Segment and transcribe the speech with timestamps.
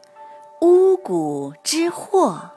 [0.61, 2.51] 巫蛊之祸》。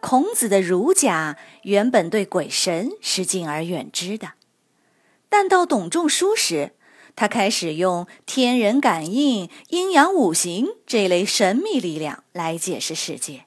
[0.00, 4.32] 孔子的儒家原本对鬼神是敬而远之的，
[5.28, 6.72] 但到董仲舒时，
[7.14, 13.46] 他开始用天人感应、阴阳五行这类神秘力量来解释世界。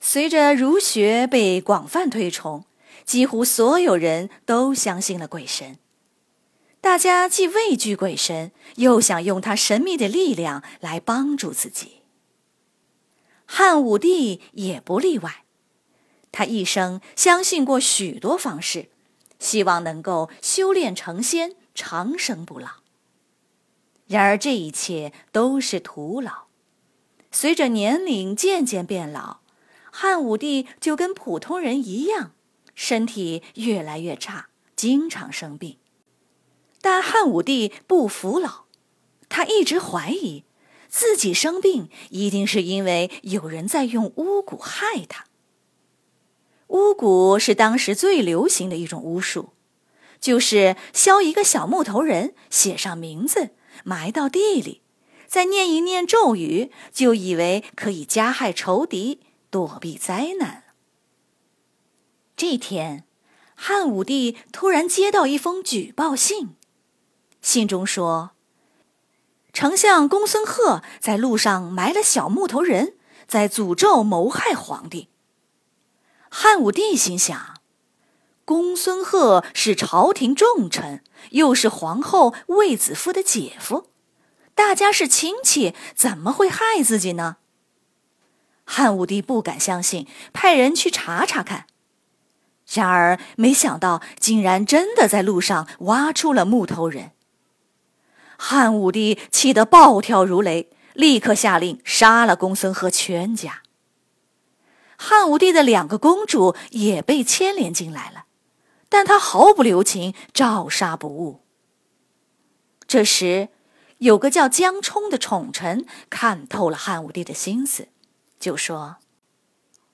[0.00, 2.64] 随着儒学被广泛推崇。
[3.04, 5.78] 几乎所有人都相信了鬼神，
[6.80, 12.02] 大家既畏惧鬼神，又想用他神秘的力量来帮助自己。
[13.44, 15.44] 汉武帝也不例外，
[16.30, 18.90] 他一生相信过许多方式，
[19.38, 22.68] 希望能够修炼成仙，长生不老。
[24.06, 26.44] 然而这一切都是徒劳。
[27.30, 29.40] 随着年龄渐渐变老，
[29.90, 32.32] 汉武帝就跟普通人一样。
[32.74, 35.78] 身体越来越差，经常生病。
[36.80, 38.64] 但汉武帝不服老，
[39.28, 40.44] 他一直怀疑
[40.88, 45.26] 自己生病一定是因为有人在用巫蛊害他。
[46.68, 49.50] 巫蛊是当时最流行的一种巫术，
[50.20, 53.50] 就是削一个小木头人，写上名字，
[53.84, 54.82] 埋到地里，
[55.26, 59.20] 再念一念咒语，就以为可以加害仇敌，
[59.50, 60.64] 躲避灾难。
[62.36, 63.04] 这天，
[63.54, 66.50] 汉武帝突然接到一封举报信，
[67.48, 68.32] 信中说
[69.54, 75.08] ：“丞相公孙贺在路上埋了小木头人，在诅咒谋害皇帝。”
[76.28, 77.54] 汉武帝心想
[78.44, 83.86] ：“公孙贺是朝廷重臣，又是皇后卫子夫的姐夫，
[84.54, 87.38] 大家是亲戚，怎么会害自己呢？”
[88.66, 91.64] 汉武帝不敢相信，派人去查查看。
[92.70, 97.12] 然而，没想到竟然真的在路上挖出了木头人。
[98.40, 103.62] 汉武帝气得暴跳如雷，立刻下令杀了公孙贺全家。
[104.96, 108.26] 汉武帝的两个公主也被牵连进来了，
[108.88, 111.40] 但他毫不留情，照杀不误。
[112.86, 113.48] 这时，
[113.98, 117.88] 有个叫江充的宠臣看透了汉武帝的心思，
[118.40, 118.96] 就说。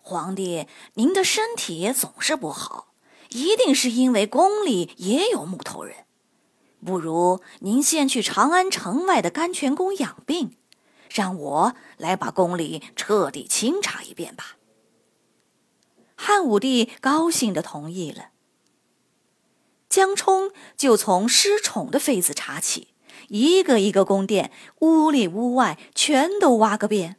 [0.06, 2.88] 皇帝，您的身体总是不好，
[3.30, 6.04] 一定是因为宫里也有木头人。
[6.84, 10.56] 不如您先去长安城外的甘泉宫养病，
[11.10, 14.56] 让我来把宫里彻底清查一遍吧。
[16.14, 18.28] 汉武帝高兴的同意了。
[19.88, 22.88] 江充就从失宠的妃子查起，
[23.28, 27.16] 一个一个宫殿，屋里屋外全都挖个遍。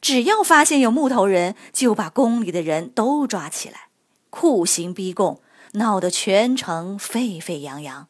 [0.00, 3.88] 只要发现有木头人，就把宫里的人都抓起来，
[4.30, 5.40] 酷刑逼供，
[5.72, 8.08] 闹得全城沸沸扬扬。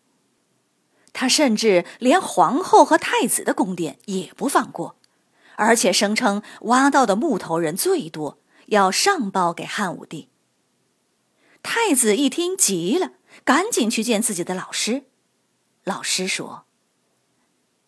[1.18, 4.96] 他甚至连皇后和太子的宫殿也不放过，
[5.54, 10.28] 而且声称挖到的木头人最多，要上报给汉武帝。
[11.62, 13.12] 太子一听急了，
[13.44, 15.04] 赶紧去见自己的老师。
[15.84, 16.66] 老师说：“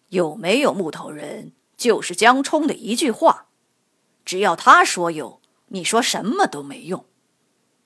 [0.09, 3.49] 有没有木头人，就是江充的一句话。”
[4.25, 7.05] 只要他说有，你说什么都没用。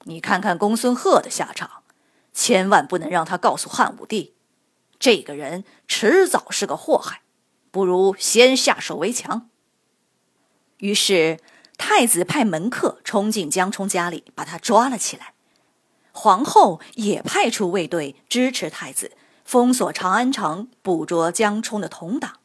[0.05, 1.83] 你看看公孙贺的下场，
[2.33, 4.35] 千万不能让他告诉汉武帝，
[5.03, 7.23] 这个人迟早是个祸害，
[7.73, 9.51] 不如先下手为强。
[10.79, 11.41] 于是
[11.77, 15.35] 太子派门客冲进江充家里，把他抓了起来。
[16.13, 19.11] 皇后也派出卫队支持太子，
[19.45, 22.39] 封锁长安城，捕捉江充的同党。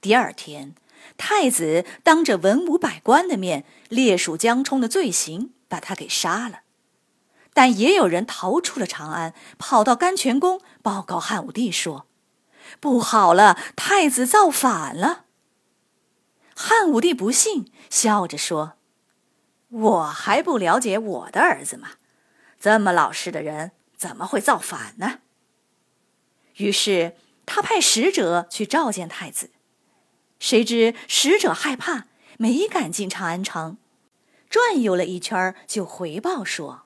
[0.00, 0.74] 第二天。
[1.16, 6.60] 太子当着文武百官的面列数江充的罪行，把他给杀了。
[7.52, 12.06] 但也有人逃出了长安，跑到甘泉宫报告汉武帝说
[12.80, 15.26] ：“不好了，太子造反了。”
[16.54, 18.74] 汉武帝不信，笑着说
[19.70, 21.92] ：“我还不了解我的儿子吗？
[22.60, 25.20] 这么老实的人，怎么会造反呢？”
[26.56, 29.50] 于是他派使者去召见太子。
[30.38, 32.06] 谁知使者害怕，
[32.36, 33.78] 没敢进长安城，
[34.50, 36.82] 转悠了一圈就回报说：“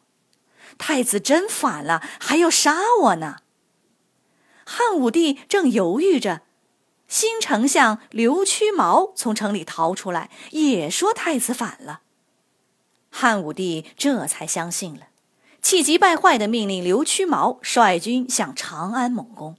[0.78, 3.38] 太子真反了，还要杀我呢。”
[4.68, 6.42] 汉武帝正犹豫着，
[7.06, 12.00] 新丞相刘屈毛从城里逃出来，也说太子反了。
[13.08, 15.06] 汉武帝这才相信了，
[15.62, 19.56] 气急败坏的命令刘屈毛率军向长安猛攻。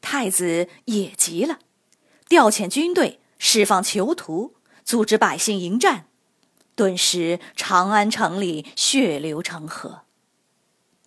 [0.00, 1.58] 太子也急了，
[2.28, 4.54] 调遣军队，释放囚徒，
[4.84, 6.06] 组织百姓迎战。
[6.76, 10.02] 顿时，长安城里血流成河。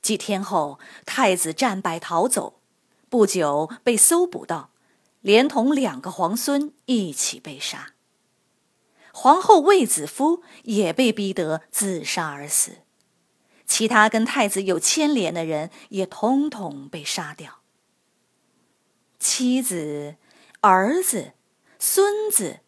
[0.01, 2.58] 几天后，太子战败逃走，
[3.09, 4.71] 不久被搜捕到，
[5.21, 7.93] 连同两个皇孙一起被杀。
[9.11, 12.77] 皇后卫子夫也被逼得自杀而死，
[13.65, 17.59] 其他跟太子有牵连的人也统统被杀掉。
[19.19, 20.15] 妻子、
[20.61, 21.33] 儿子、
[21.77, 22.59] 孙子。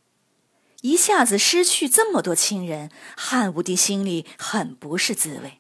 [0.81, 5.59] 一下子失去这么多亲人，汉武帝心里很不是滋味。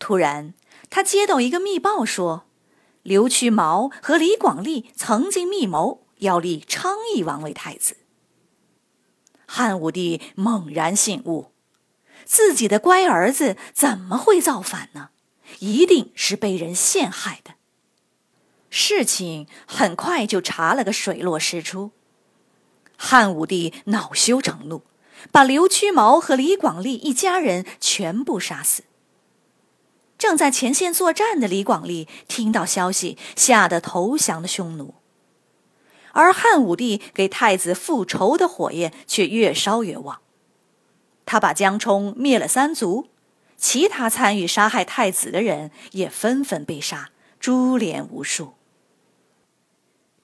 [0.00, 0.54] 突然，
[0.90, 2.44] 他接到一个密报，说
[3.02, 7.96] 刘屈毛和李广利曾经密谋要立昌邑王为太子。
[9.46, 11.52] 汉武帝猛然醒悟，
[12.24, 15.10] 自己的乖儿子怎么会造反呢？
[15.58, 17.54] 一定是被人陷害的。
[18.70, 21.90] 事情很快就查了个水落石出。
[22.96, 24.84] 汉武帝恼羞成怒，
[25.32, 28.84] 把刘屈毛和李广利一家人全部杀死。
[30.22, 34.94] 正在前线作战的李广利听到消息，吓得投降了匈奴。
[36.12, 40.20] 而汉武帝给太子复仇的火焰却越烧越旺，
[41.26, 43.08] 他把江充灭了三族，
[43.56, 47.10] 其他参与杀害太子的人也纷纷被杀，
[47.40, 48.52] 株连无数。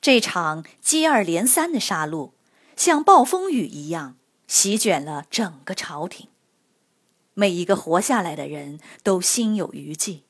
[0.00, 2.30] 这场接二连三的杀戮。
[2.76, 4.16] 像暴风雨一样
[4.46, 6.28] 席卷了整个朝廷，
[7.38, 10.24] 每一个活下来的人都心有余悸，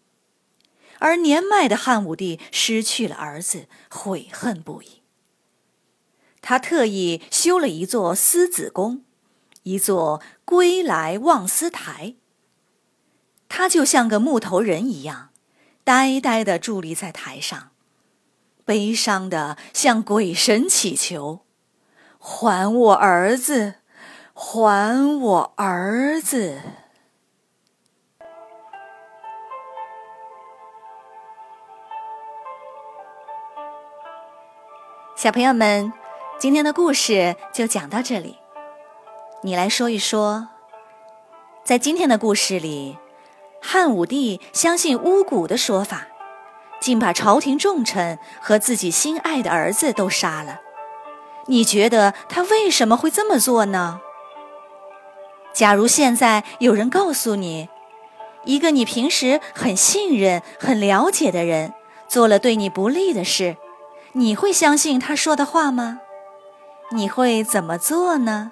[0.98, 5.00] 而年迈的汉武帝失去了儿子，悔恨不已。
[6.42, 9.04] 他特意修了一座思子宫，
[9.62, 12.16] 一座归来望思台。
[13.48, 15.30] 他就像个木头人一样，
[15.84, 17.70] 呆呆地伫立在台上，
[18.66, 21.40] 悲伤的向鬼神祈求。
[22.18, 23.76] 还我儿子，
[24.34, 26.60] 还我儿子！
[35.18, 35.92] 小朋友们，
[36.38, 38.38] 今天的故事就讲到这里。
[39.42, 40.46] 你来说一说，
[41.64, 42.96] 在今天的故事里，
[43.60, 46.06] 汉武帝相信巫蛊的说法，
[46.78, 50.60] 竟把朝廷重臣和自己心爱的儿子都杀了。
[51.46, 54.00] 你觉得他为什么会这么做呢？
[55.52, 57.68] 假如现在有人告诉你，
[58.44, 61.74] 一个你平时很信任、很了解的人
[62.06, 63.56] 做了对你不利的事，
[64.18, 66.00] 你会相信他说的话吗？
[66.90, 68.50] 你会怎么做呢？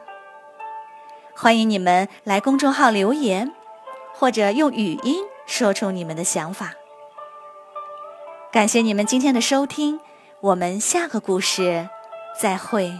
[1.35, 3.53] 欢迎你们来公众号留言，
[4.15, 6.75] 或者用语音说出你们的想法。
[8.53, 9.99] 感谢你们今天的收听，
[10.39, 11.89] 我们下个故事。
[12.41, 12.93] 再会。